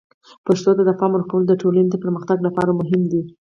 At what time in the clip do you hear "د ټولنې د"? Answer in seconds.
1.47-1.95